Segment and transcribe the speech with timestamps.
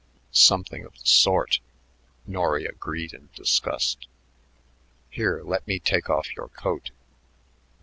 [0.31, 1.59] "Something of the sort,"
[2.25, 4.07] Norry agreed in disgust.
[5.11, 6.89] "Here, let me take off your coat."